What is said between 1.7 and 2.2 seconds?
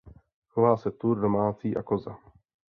a koza.